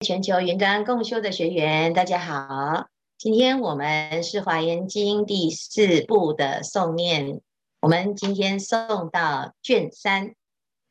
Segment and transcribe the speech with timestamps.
[0.00, 2.88] 全球云端共修的学员，大家好。
[3.16, 7.40] 今天我们是《华严经》第四部的诵念，
[7.80, 10.34] 我们今天诵到卷三，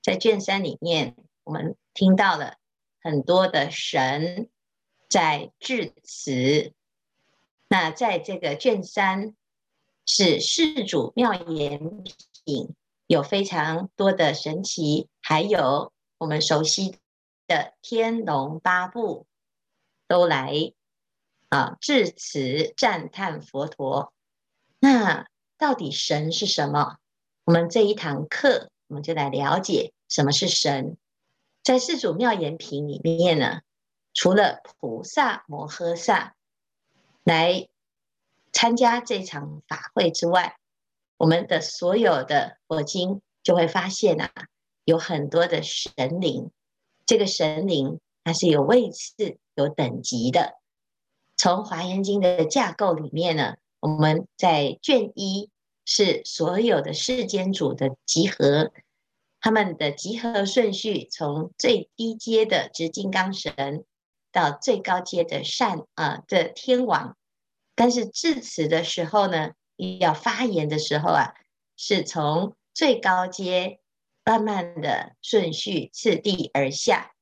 [0.01, 2.55] 在卷三里面，我们听到了
[2.99, 4.49] 很多的神
[5.07, 6.73] 在致辞。
[7.67, 9.35] 那在这个卷三，
[10.07, 12.03] 是世主妙言
[12.43, 12.73] 品，
[13.05, 16.97] 有非常多的神奇，还有我们熟悉
[17.47, 19.27] 的天龙八部
[20.07, 20.73] 都来。
[21.49, 24.11] 啊，致辞赞叹佛陀。
[24.79, 25.27] 那
[25.57, 26.97] 到底神是什么？
[27.45, 30.97] 我们这一堂课，我们就来了解什么是神。
[31.63, 33.61] 在四祖妙言品里面呢，
[34.13, 36.35] 除了菩萨摩诃萨
[37.23, 37.69] 来
[38.51, 40.57] 参加这场法会之外，
[41.15, 44.31] 我们的所有的佛经就会发现啊，
[44.83, 46.51] 有很多的神灵。
[47.05, 50.55] 这个神灵它是有位次、有等级的。
[51.37, 55.49] 从《华严经》的架构里面呢，我们在卷一
[55.85, 58.71] 是所有的世间主的集合，
[59.39, 63.83] 他们的集合顺序从最低阶的执金刚神
[64.31, 67.15] 到最高阶的善啊的天王，
[67.75, 69.51] 但是致辞的时候呢，
[69.99, 71.35] 要发言的时候啊，
[71.77, 73.79] 是从最高阶
[74.25, 77.13] 慢慢的顺序次第而下，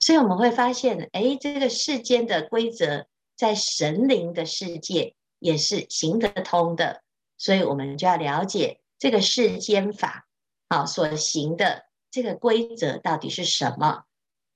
[0.00, 3.06] 所以我们会发现，哎，这个世间的规则。
[3.36, 7.02] 在神灵的世界也是行得通的，
[7.36, 10.28] 所以我们就要了解这个世间法
[10.68, 14.04] 啊所行的这个规则到底是什么。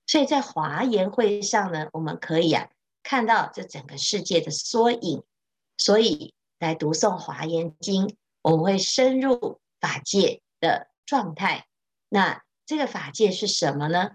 [0.07, 2.69] 所以在华严会上呢，我们可以啊
[3.03, 5.23] 看到这整个世界的缩影。
[5.77, 11.65] 所以来读诵华严经，我们会深入法界的状态。
[12.07, 14.11] 那这个法界是什么呢？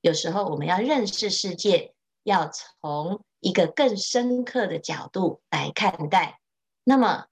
[0.00, 6.38] 有时候我们要认识世界，要从一个更深刻的角度来看待，
[6.84, 7.26] 那么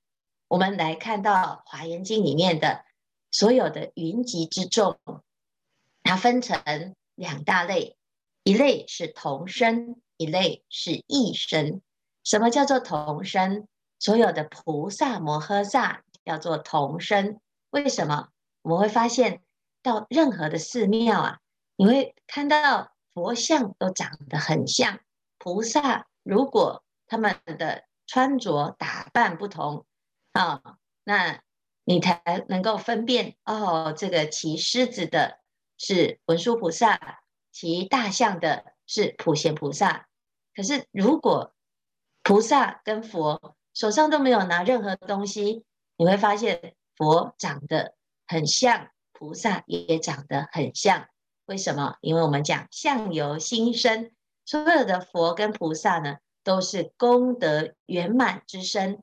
[0.49, 2.85] 我们来看到《华严经》里面的
[3.31, 4.99] 所有的云集之众，
[6.03, 7.97] 它分成两大类，
[8.43, 11.81] 一类是同生，一类是异生。
[12.25, 13.69] 什么叫做同生？
[14.01, 17.39] 所有的菩萨摩诃萨叫做同生。
[17.71, 18.31] 为什么？
[18.65, 19.43] 我们会发现
[19.83, 21.39] 到任何的寺庙啊，
[21.77, 25.01] 你会看到佛像都长得很像。
[25.37, 29.85] 菩萨如果他们的穿着打扮不同
[30.33, 30.63] 啊，
[31.05, 31.43] 那
[31.85, 35.41] 你才能够分辨哦，这个骑狮子的
[35.77, 37.21] 是文殊菩萨，
[37.53, 40.09] 骑大象的是普贤菩萨。
[40.57, 41.53] 可是如果
[42.23, 45.67] 菩萨跟佛手上都没有拿任何东西，
[45.99, 47.95] 你会发现佛长得
[48.27, 51.07] 很像，菩萨也长得很像。
[51.47, 51.97] 为什么？
[52.01, 54.11] 因为我们讲相由心生。
[54.47, 59.03] 所有的佛跟菩萨呢，都是功德圆满之身。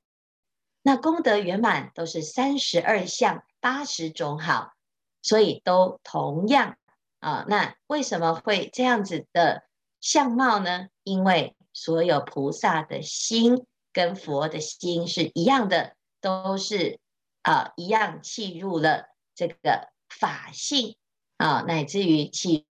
[0.83, 4.73] 那功德圆满都是三十二相八十种好，
[5.21, 6.77] 所以都同样
[7.19, 7.45] 啊。
[7.47, 9.63] 那为什么会这样子的
[9.99, 10.87] 相貌呢？
[11.03, 16.99] 因为所有菩萨的心跟佛的心是一样的，都是
[17.43, 19.05] 啊一样契入了
[19.35, 20.95] 这个法性
[21.37, 22.65] 啊，乃至于起。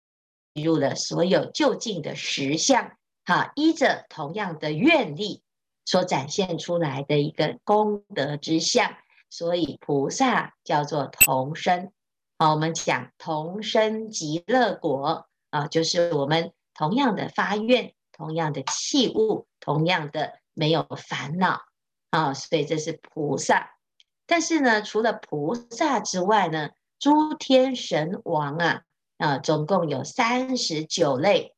[0.63, 5.44] 入了所有究竟的实相，哈，依着同样的愿力
[5.85, 8.97] 所展现出来的一个功德之相，
[9.29, 11.91] 所以菩萨叫做同生。
[12.38, 21.62] 啊，我们讲同生极乐国啊，就是我们同样的发愿，同样的器物，同样的没有烦恼
[22.09, 23.76] 啊，所以这是菩萨。
[24.27, 28.83] 但是呢，除了菩萨之外呢，诸天神王啊。
[29.17, 31.55] 啊，总共有三十九类，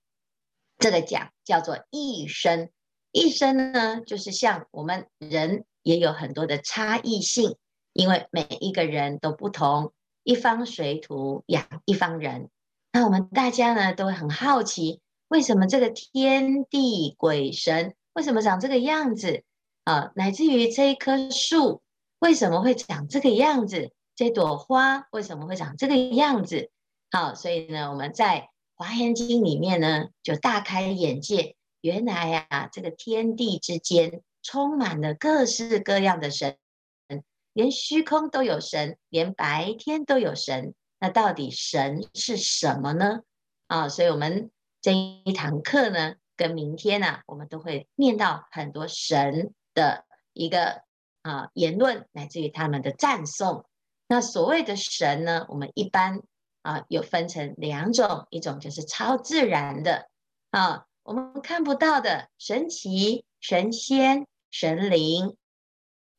[0.78, 2.70] 这个讲叫做一生。
[3.12, 7.58] 一生呢，就是像我们人也有很多的差异性，
[7.92, 9.92] 因为每一个人都不同，
[10.24, 12.50] 一方水土养一方人。
[12.94, 19.44] 那我们大家呢都会很好奇，为什么这个天地鬼神为什么长这个样子
[19.84, 20.14] 啊？
[20.16, 21.82] 乃至于这一棵树
[22.20, 23.92] 为什么会长这个样子？
[24.16, 26.70] 这朵花为什么会长这个样子？
[27.10, 28.42] 好，所以呢，我们在
[28.76, 31.56] 《华严经》里面呢，就大开眼界。
[31.82, 36.58] 原来呀、啊，这个天地之间充满了各式各样的神，
[37.54, 40.74] 连虚空都有神，连白天都有神。
[41.00, 43.22] 那到底神是什么呢？
[43.68, 44.52] 啊，所以我们
[44.82, 50.82] 这一堂课呢，跟明天呢、啊，我们都会念到很多神的一个
[51.30, 53.66] 啊言论，乃至于他们的赞颂。
[54.08, 56.22] 那所谓的神呢，我们一般。
[56.62, 60.10] 啊，有分成两种，一种就是超自然的
[60.52, 65.38] 啊，我们看不到的神奇、神仙、神灵、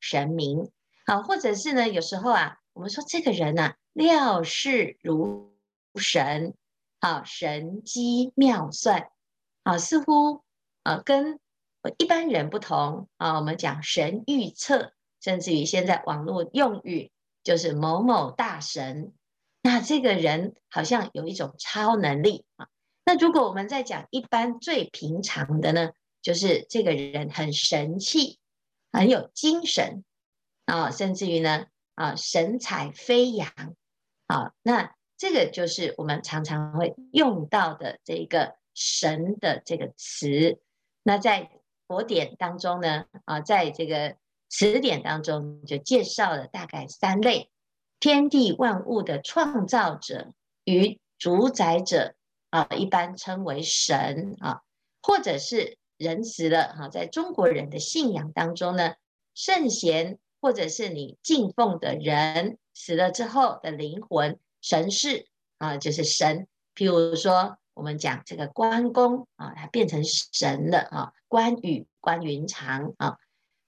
[0.01, 0.71] 神明，
[1.05, 5.53] 啊，或者是呢，有时候啊，我们说这个人啊，料事如
[5.97, 6.55] 神，
[7.01, 9.11] 好，神机妙算，
[9.63, 10.43] 好，似乎
[10.85, 11.39] 啊，跟
[11.99, 13.37] 一般人不同啊。
[13.37, 17.13] 我们讲神预测，甚至于现在网络用语
[17.43, 19.13] 就是某某大神，
[19.63, 22.69] 那这个人好像有一种超能力啊。
[23.05, 25.91] 那如果我们在讲一般最平常的呢，
[26.23, 28.39] 就是这个人很神气，
[28.93, 30.05] 很有精神
[30.67, 33.49] 啊，甚至于呢啊神采飞扬
[34.27, 40.61] 啊，那这个就是我们常常会用到的这个神的这个词。
[41.03, 41.51] 那在
[41.89, 44.17] 佛典当中呢啊，在这个
[44.51, 47.49] 词典当中就介绍了大概三类：
[47.99, 52.15] 天地万物的创造者与主宰者。
[52.51, 54.63] 啊，一般称为神啊，
[55.03, 58.95] 或者是人死了哈，在中国人的信仰当中呢，
[59.37, 66.49] 圣贤或者是你敬奉的人死了之后的灵魂神是啊，就是神。
[66.75, 73.17] 譬如说，我们讲这个关公啊，他变成神了啊，关羽、关云长啊，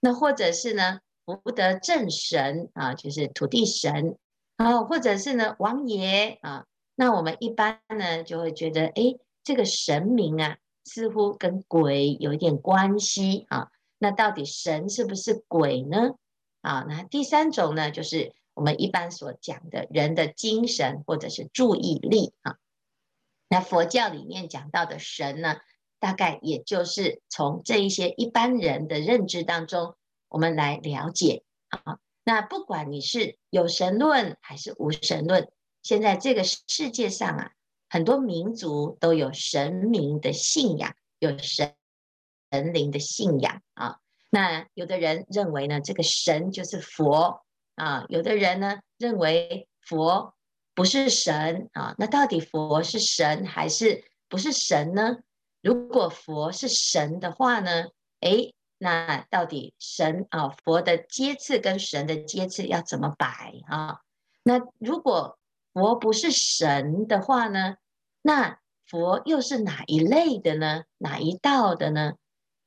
[0.03, 4.17] 那或者是呢，福德正神啊，就是土地神
[4.57, 6.65] 啊，或者是呢，王爷啊。
[6.95, 9.15] 那我们一般呢，就会觉得，哎，
[9.45, 13.69] 这个神明啊，似乎跟鬼有一点关系啊。
[13.97, 16.15] 那到底神是不是鬼呢？
[16.59, 22.57] 啊，那第三种呢，就是我们一般所讲的人的精神或者是注意力啊。
[23.47, 25.55] 那佛教里面讲到的神呢，
[26.03, 29.95] 大概也就是从这一些一般人的认知当中，
[30.27, 31.97] 我们来了解啊。
[32.25, 35.49] 那不管你是有神论还是无神论。
[35.81, 37.51] 现在这个世界上啊，
[37.89, 41.73] 很多民族都有神明的信仰，有神
[42.51, 43.99] 神灵的信仰啊。
[44.29, 47.45] 那有的人认为呢，这个神就是佛
[47.75, 50.33] 啊；有的人呢认为佛
[50.75, 51.95] 不是神啊。
[51.97, 55.19] 那到底佛是神还是不是神呢？
[55.63, 57.85] 如果佛是神的话呢，
[58.19, 64.01] 诶，那到底神啊，佛的阶次跟神的阶次要怎么摆啊？
[64.43, 65.39] 那如果
[65.71, 67.77] 佛不是神的话呢，
[68.21, 70.83] 那佛又是哪一类的呢？
[70.97, 72.15] 哪一道的呢？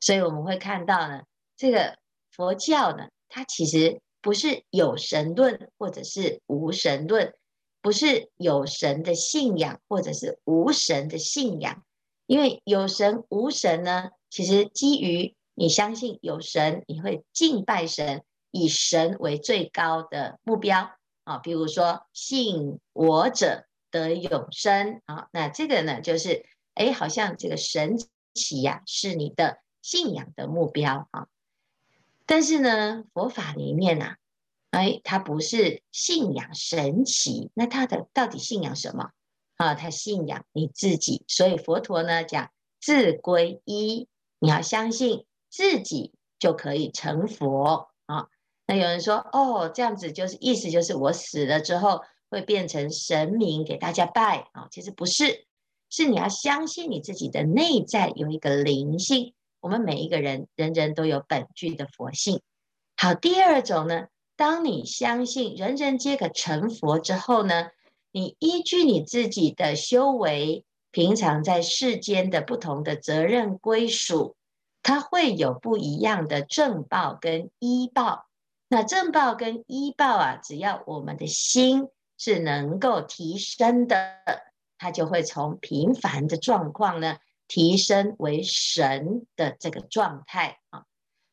[0.00, 1.98] 所以我们会看到呢，这个
[2.30, 7.34] 佛教呢，它其实不是有神论或者是无神论，
[7.82, 11.82] 不是有神的信仰或者是无神的信仰。
[12.26, 20.90] 因为有神无神呢，其实基于你相信有神，你会敬拜神，以神为最高的目标。
[21.24, 27.96] 啊，比如说信我者得永生啊，那这个呢，就是哎，好像这个神
[28.32, 31.26] 奇呀，是你的信仰的目标啊。
[32.26, 34.18] 但是呢，佛法里面啊，
[34.70, 39.10] 哎，它不是信仰神奇，那它的到底信仰什么
[39.56, 39.74] 啊？
[39.74, 42.50] 他信仰你自己，所以佛陀呢讲
[42.80, 44.08] 自归依，
[44.38, 48.28] 你要相信自己就可以成佛啊。
[48.66, 54.68] 那有人说，哦，这样子就是意思就是我死了之后会变成神明给大家拜啊？
[54.70, 55.46] 其实不是，
[55.88, 59.34] 是你要相信你自己的内在有一个灵性。
[59.60, 62.40] 我们每一个人人人都有本具的佛性。
[62.96, 67.70] 好，第二种呢，当你相信人人皆可成佛之后呢，
[68.16, 74.36] 你依据你自己的修为，平常在世间的不同的责任归属，
[74.82, 78.24] 它会有不一样的正报跟依报。
[78.68, 84.16] 那正报跟依报啊，只要我们的心是能够提升的，
[84.78, 90.84] 它就会从平凡的状况呢，提升为神的这个状态啊。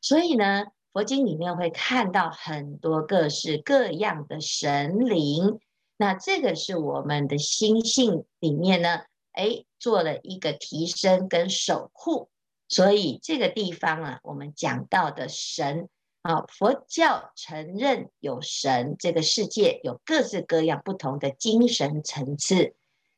[0.02, 5.58] 所以呢，佛经里面会看到很多各式各样的神灵，
[5.96, 12.28] 那这个是我们的心性里面呢，哎，做了一个提升跟守护。
[12.68, 15.88] 所以这个地方啊，我们讲到的神。
[16.22, 22.74] 啊，佛教承认有神，这个世界有各式各样不同的精神层次。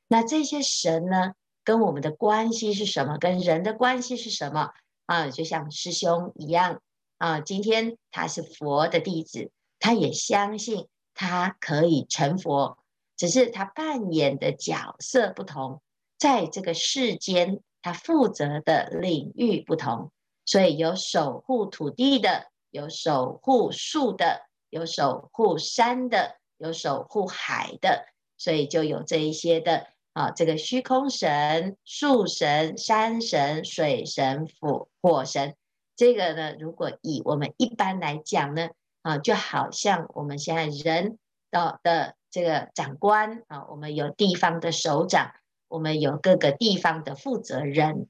[0.08, 3.16] 那这些神呢，跟我们的关系是什么？
[3.18, 4.72] 跟人的关系是什么？
[5.04, 6.82] 啊，就像师兄一样
[7.18, 12.78] 啊，今天他是佛的弟子，他也相信他可以成佛，
[13.16, 15.82] 只是他扮演的角色不同，
[16.16, 20.12] 在这个世间他负责的领域不同，
[20.44, 22.46] 所以有守护土地的。
[22.72, 28.04] 有守护树的，有守护山的，有守护海的，
[28.36, 35.56] 所以就有这一些的啊，这个虚空神、树神、山神、水神、火火神，
[35.94, 38.68] 这个呢，如果以我们一般来讲呢，
[39.06, 41.16] 啊，就好像我们现在人
[41.52, 45.30] 的的这个长官啊，我们有地方的首长，
[45.68, 48.08] 我们有各个地方的负责人，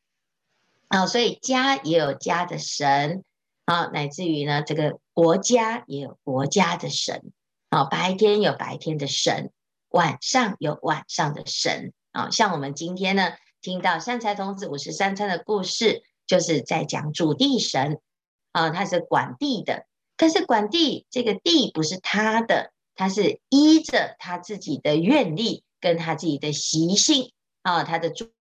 [0.89, 3.25] 啊，所以家也有家的神，
[3.67, 7.31] 啊，乃至于呢，这个国家也有国家的神，
[7.69, 9.51] 啊，白天有白天的神，
[9.91, 18.01] 晚上有晚上的神，啊，像我们今天呢，听到善财童子五十三参的故事，就是在讲主地神，
[18.53, 19.85] 啊，他是管地的。
[20.19, 28.11] 但是管地这个地不是他的，他是依着他自己的愿力跟他自己的习性啊，他的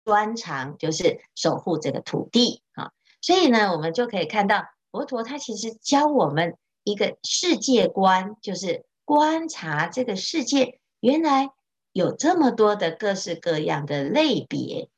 [0.04, 2.92] 专长就是守护这个土地啊。
[3.20, 11.50] 所以呢，我们就可以看到佛陀他其实教我们一个世界观，就是观察这个世界原来
[11.92, 14.88] 有这么多的各式各样的类别。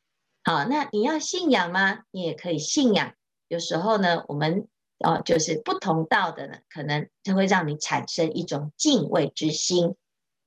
[0.44, 2.04] 好，那你要信仰吗？
[2.12, 3.14] 你也可以信仰。
[3.48, 4.68] 有时候呢，我们。
[5.02, 9.94] 哦，就是不同道的呢，可能就会让你产生一种敬畏之心。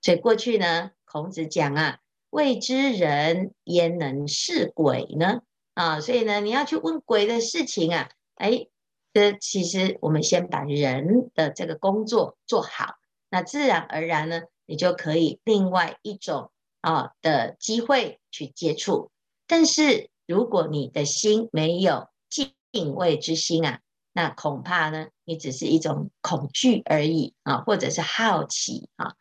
[0.02, 5.42] 所以过去呢，孔子讲啊，未知人焉能是鬼呢？
[5.74, 8.68] 啊，所以呢，你要去问鬼的事情啊，哎，
[9.14, 12.96] 这其实我们先把人的这个工作做好，
[13.30, 19.12] 那自然而然呢，你就可以另外一种啊的机会去接触。
[19.48, 23.80] 但是如果你的心没有敬畏之心啊，
[24.18, 29.16] 那恐怕呢，你只是一种恐惧而已啊，或者是好奇啊。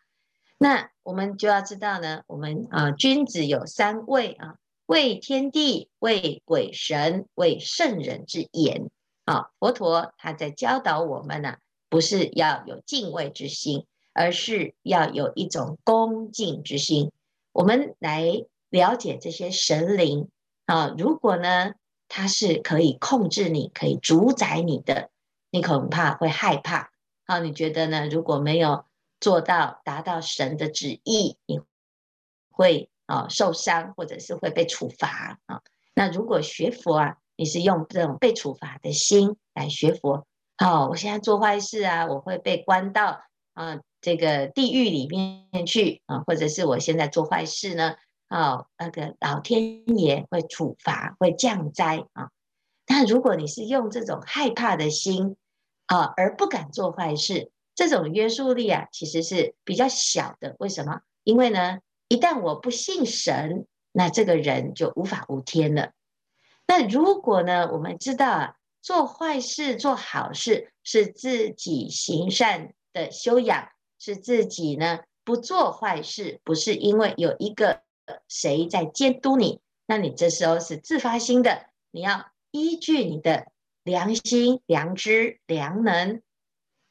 [0.57, 4.55] 那我们就要知道呢，我们啊，君子有三畏啊：
[4.87, 8.89] 畏天地，畏鬼神，畏圣人之言
[9.25, 9.51] 啊。
[9.59, 11.57] 佛陀他在教导我们呢、
[11.89, 17.11] 不是要有敬畏之心，而是要有一种恭敬之心。
[17.51, 20.29] 我们来了解这些神灵
[20.67, 21.73] 啊，如果呢，
[22.17, 25.11] 它是可以控制你，可以主宰你的，
[25.51, 26.93] 你恐怕会害怕。
[27.27, 28.07] 好，你觉得呢？
[28.07, 28.85] 如果没有
[29.19, 31.61] 做到达到神的旨意，你
[32.51, 35.63] 会啊受伤，或者是会被处罚啊。
[35.93, 40.25] 那如果学佛啊，你是用这种被处罚的心来学佛，
[40.57, 47.97] 好，我现在做坏事啊，我会被关到啊这个地狱里面去啊，或者是我现在做坏事呢？
[48.31, 52.31] 哦，那个老天爷会处罚，会降灾啊。
[52.85, 55.37] 但如果你是用这种害怕的心
[55.87, 60.57] 啊，而不敢做坏事，这种约束力啊，其实是比较小的。
[60.59, 61.03] 为什么？
[61.23, 61.79] 因为呢，
[62.09, 65.93] 一旦我不信神，那这个人就无法无天了。
[66.67, 77.84] 那如果呢，我们知道啊，做坏事、做好事是自己行善的修养，是自己呢不做坏事，不是因为有一个。
[78.29, 79.61] 谁在监督你？
[79.87, 83.47] 那你这时候是自发心的，你要依据你的
[83.83, 86.23] 良心、良知、良能，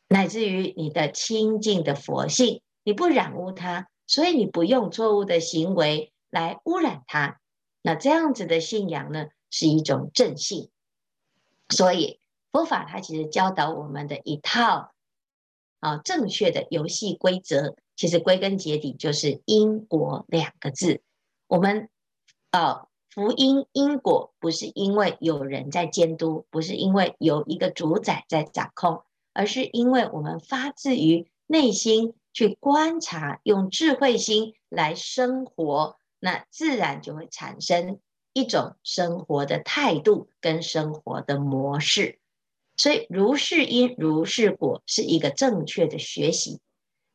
[0.08, 7.39] 乃至于你的清净的佛性，你不染污它，所以你不用错误的行为来污染它。
[7.82, 10.70] 那这样子的信仰呢，是一种正信。
[11.70, 12.20] 所以
[12.51, 14.93] 佛法它其实教导我们的一套
[15.79, 17.75] 啊正确的游戏规则。
[17.95, 21.01] 其实归根结底就是因果两个字。
[21.47, 21.89] 我们
[22.51, 38.00] 啊，福因因果不是因为有人在监督，不是因为有一个主宰在掌控，而是因为我们发自于内心去观察，用智慧心来生活，那自然就会产生
[38.33, 42.19] 一种生活的态度跟生活的模式。
[42.75, 46.59] 所以如是因如是果是一个正确的学习。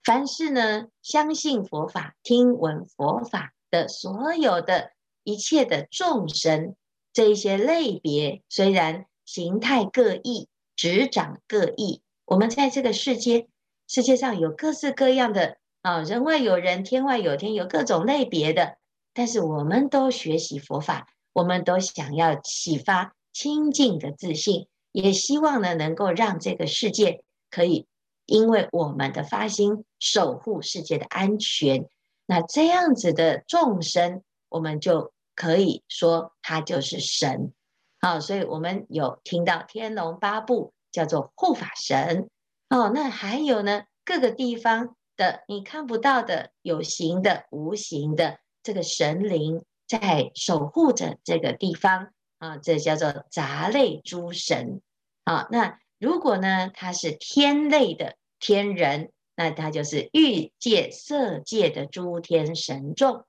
[0.08, 6.76] 凡是呢，相信佛法、听闻佛法的所有的一切的众生，
[7.12, 13.48] 这一些类别虽然形态各异、执掌各异，我们在这个世界
[13.86, 18.78] 世界上有各式各样的啊，人外有人，天外有天，有各种类别的，
[19.12, 27.86] 但是我们都学习佛法，我们都想要启发清净的自信，也希望呢，能够让这个世界可以。
[28.28, 31.88] 因为我们的发心守护世界的安全，
[32.26, 37.54] 那这样子的众生，我们就可以说他就是神。
[38.02, 42.28] 好，所以我们有听到天龙八部叫做护法神。
[42.68, 54.82] 哦，那还有呢，各个地方的你看不到的有形的、无形的这个神灵在守护着这个地方啊，这叫做杂类诸神。
[55.24, 55.78] 好，那。
[55.98, 63.24] 如果呢，他是天类的天人，那他就是欲界、色界的诸天神众。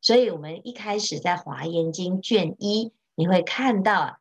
[0.00, 4.18] 所以我们一开始在《华严经》卷一，你会看到，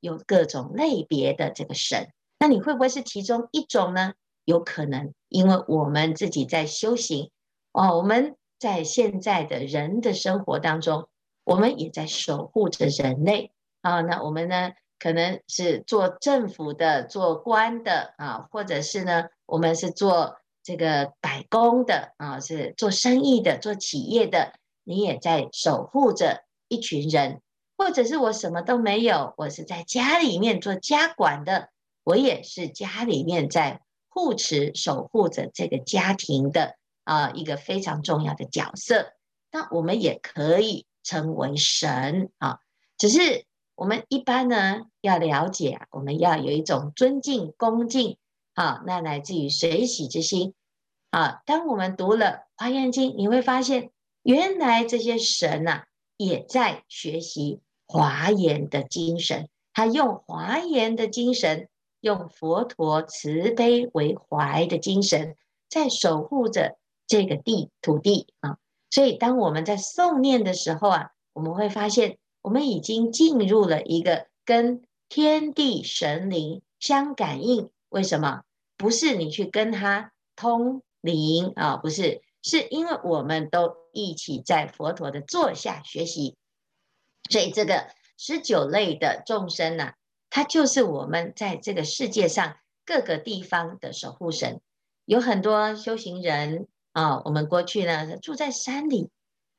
[0.00, 2.10] 有各种类别的这个神。
[2.38, 4.14] 那你会不会是其中一种呢？
[4.44, 7.30] 有可能，因为我们自己在修行
[7.72, 11.08] 哦，我们在现在的人的生活当中，
[11.44, 14.02] 我们也在守护着人类啊。
[14.02, 24.54] 那我们呢，可能是做政府的、做官的啊，或者是呢，我们是做这个百工的啊，是做生意的、做企业的。
[24.86, 27.40] 你也在守护着一群人，
[27.78, 31.70] 或者是我什么都没有，我是在家里面做家管的，
[32.02, 39.14] 我也是家里面在护持、守护着这个家庭的啊一个非常重要的角色。
[39.50, 42.58] 那我们也可以称为神啊，
[42.98, 48.16] 只是我们一般呢要了解，我们要有一种尊敬、恭敬
[48.54, 50.54] 啊，那来自于随喜之心
[51.10, 51.42] 啊。
[51.46, 52.26] 当我们读了
[52.56, 53.90] 《华严经》，你会发现。
[54.24, 55.84] 原来这些神呐、
[56.16, 59.50] 也在学习华严的精神。
[59.74, 61.68] 他用华严的精神，
[62.00, 65.36] 用佛陀慈悲为怀的精神，
[65.68, 68.56] 在守护着这个地土地啊。
[68.88, 77.70] 所以，当我们在诵念的时候啊，我们会发现，我们已经进入了一个跟天地神灵相感应。
[77.88, 78.42] 为什么？
[78.76, 82.20] 不是你去跟他通灵啊，不是。
[82.42, 86.36] 是因为我们都一起在佛陀的座下学习，
[87.30, 87.86] 所以这个
[88.18, 89.94] 十九类的众生呢、啊，
[90.28, 94.60] 他就是我们在这个世界上各个地方的守护神。
[95.06, 99.08] 有很多修行人啊，我们过去呢住在山里，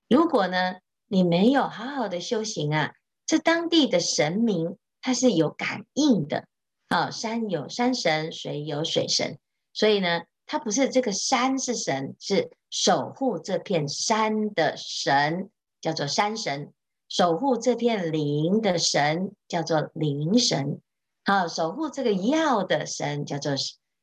[0.08, 0.76] 如果呢
[1.08, 2.94] 你没有好好的修行啊，
[3.26, 6.48] 这当地的神明他是有感应的
[6.88, 9.38] 啊，山有山神，水有水神，
[9.74, 10.24] 所以呢。
[10.48, 15.50] 他不是这个山是神，是守护这片山的神，
[15.82, 16.68] 叫做山神；
[17.10, 20.80] 守护这片林的神，叫做林神。
[21.24, 23.54] 好，守护这个药的神，叫做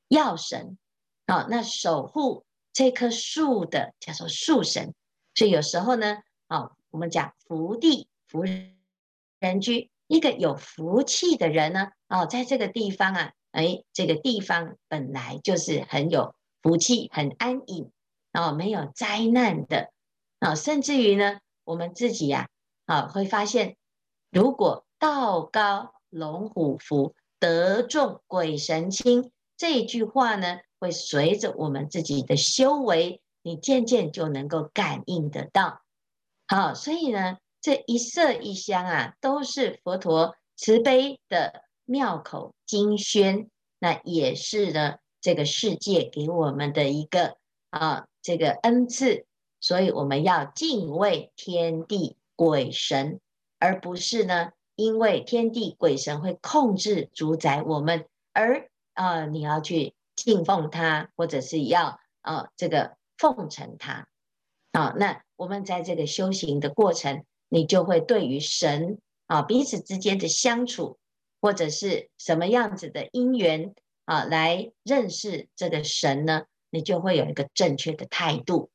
[0.08, 0.76] 药神。
[1.28, 4.92] 好，那守护这棵树的叫做树神。
[5.36, 13.32] 所以有时候呢，好，我们讲福地福人居，一个有福气的人呢，哦，在这个地方啊。
[13.52, 17.90] 哎，这个地方本来就是很有福气、很安隐，
[18.32, 19.90] 哦没有灾难的
[20.38, 22.48] 啊，甚至于呢，我们自己呀，
[22.86, 23.76] 啊，会发现，
[24.30, 35.81] 如果道高龙虎伏，德重鬼神亲，这句话呢，会随着我们自己的修为，你渐渐就能够感应得到。
[36.52, 41.62] 好，所以呢，这一色一香啊，都是佛陀慈悲的。
[41.86, 47.38] 妙口金轩，那也是呢，这个世界给我们的一个
[47.70, 49.24] 啊，这个恩赐，
[49.60, 53.18] 所以我们要敬畏天地鬼神，
[53.58, 64.06] 而不是呢，因为天地鬼神会控制主宰我们，而啊，你要去敬奉他，或者是要啊，这个奉承他
[64.72, 70.98] 啊，那我们在这个修行的过程，你就会对于神啊，彼此之间的相处。
[71.44, 76.44] 或者是什么样子的因缘啊，来认识这个神呢？
[76.70, 78.70] 你就会有一个正确的态度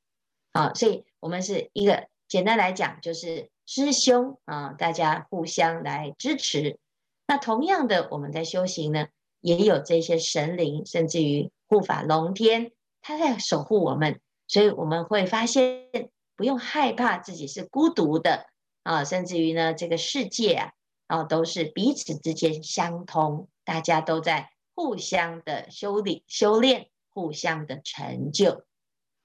[0.52, 0.74] 啊。
[0.74, 6.78] 所以，我们是一个简单来讲，就是师兄啊，大家互相来支持。
[7.26, 9.08] 那同样的，我们在修行呢，
[9.40, 14.20] 也有这些神灵，甚至于护法龙天，他在守护我们。
[14.48, 15.90] 所以，我们会发现
[16.36, 18.48] 不用害怕自己是孤独的
[18.84, 20.72] 啊，甚至于呢，这个世界啊。
[21.08, 28.66] 啊，都是彼此之间相通，大家都在互相的修理、修炼，互相的成就。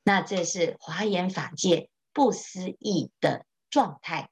[0.05, 4.31] 那这是华严法界不思议的状态。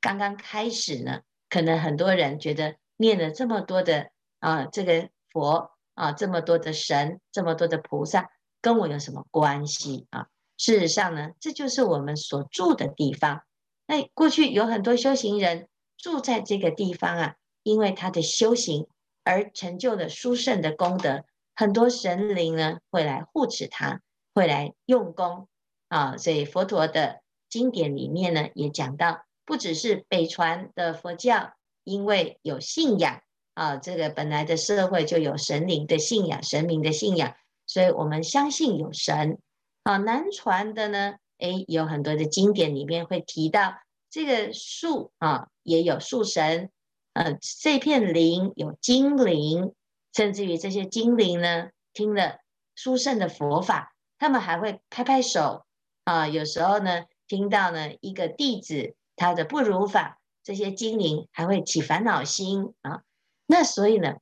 [0.00, 8.28] 刚刚开始呢，可能很多人觉得念了这么多的啊，这个佛啊，这么多的神，这么多的菩萨，
[8.60, 10.28] 跟我有什么关系啊？
[10.56, 13.42] 事实上呢，这就是我们所住的地方。
[13.86, 15.68] 那过去有很多修行人。
[16.00, 18.86] 住在这个地方啊，因为他的修行
[19.24, 21.24] 而成就了殊胜的功德，
[21.56, 24.00] 很多神灵呢会来护持他，
[24.32, 25.48] 会来用功
[25.88, 26.16] 啊。
[26.16, 33.20] 所以佛陀的经典里面呢也讲到，不只是北传的佛教，因为有信仰
[33.54, 37.34] 啊，这个本来的社会就有神灵的信仰、神明的信仰，
[37.68, 39.38] 所以我们相信有神
[39.84, 39.98] 啊。
[39.98, 43.76] 南传的呢，诶，有很多的经典里面会提到。
[44.10, 46.70] 这个树啊，也有树神，
[47.12, 49.74] 呃，这片林有精灵，
[50.14, 52.38] 甚至于这些精灵呢，听了
[52.74, 55.66] 殊胜的佛法，他们还会拍拍手
[56.04, 56.26] 啊。
[56.26, 63.02] 有时候呢，听到呢一个弟子他的不如法，这些精灵还会起烦恼心啊。
[63.44, 64.14] 那所以呢，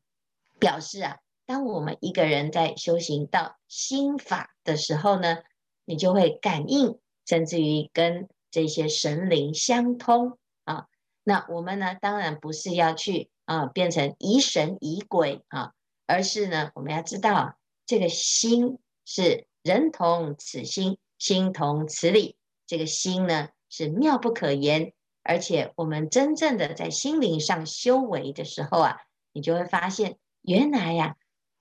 [0.58, 5.38] 表示啊，当我们一个人在修行到心法的时候呢，
[5.84, 10.86] 你就会感应，甚至于跟这些神灵相通啊。
[11.22, 15.72] 那我们呢，当然不是要去啊变成疑神疑鬼啊，
[16.06, 17.56] 而是呢，我们要知道
[17.86, 22.36] 这个心是人同此心，心同此理。
[22.66, 28.96] 这个心呢是妙不可言，而且我们真正的在心灵上修为的时候啊，
[29.32, 31.16] 你就会发现，原来呀，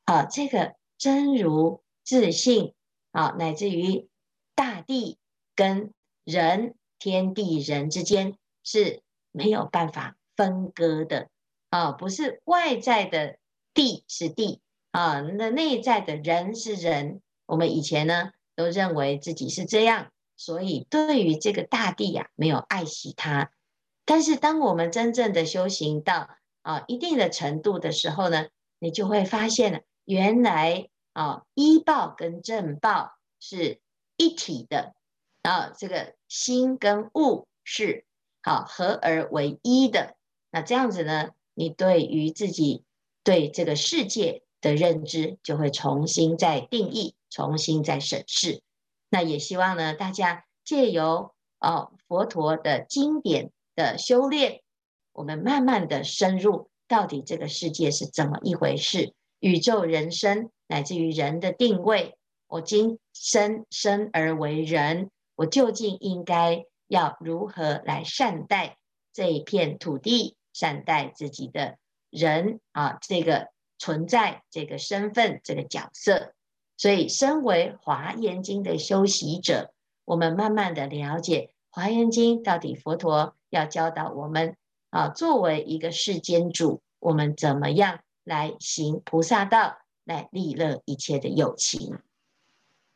[0.05, 2.73] 啊这个真如自信
[3.11, 4.07] 啊，乃至于
[4.55, 5.19] 大地
[5.55, 9.01] 跟人、天地人之间是。
[9.37, 11.27] 没有办法分割的
[11.69, 13.37] 啊，不是外在的
[13.73, 17.21] 地是地啊，那内在的人是人。
[17.45, 23.51] 我们以前呢都认为自己是这样，所以对于这个大地呀，没有爱惜它。
[24.05, 26.29] 但是当我们真正的修行到
[26.61, 28.47] 啊一定的程度的时候呢，
[28.79, 33.81] 你就会发现了原来啊医报跟正报是
[34.15, 34.93] 一体的
[35.41, 38.05] 啊，这个心跟物是。
[38.41, 40.15] 好，合而为一的，
[40.51, 42.83] 那这样子呢，你对于自己
[43.23, 48.61] 对这个世界的认知就会重新再定义，重新再审视。
[49.09, 54.61] 那也希望呢，大家借由哦佛陀的经典的修炼，
[55.11, 62.17] 我们慢慢的深入到底这个世界是怎么一回事，宇宙人生乃至于人的定位，
[62.47, 66.65] 我今生生而为人，我究竟应该。
[66.87, 68.77] 要如何来善待
[69.11, 71.77] 这一片土地，善待自己的
[72.11, 72.99] 人啊？
[73.01, 73.47] 这个
[73.79, 76.35] 存在，这个身份，这个角色。
[76.77, 79.73] 所以，身为华严经的修习者，
[80.05, 84.55] 我们慢慢的了解华严经到底佛陀要教导我们
[84.91, 91.99] 啊，作为一个世间主，我们怎么样来行菩萨道，来利乐一切的友情。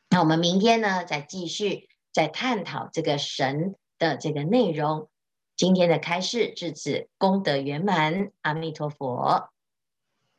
[0.10, 1.88] 那我们明天呢，再继续。
[2.12, 5.10] 再探讨这个神的这个内容，
[5.56, 9.52] 今天的开示至此功德圆满，阿弥陀佛。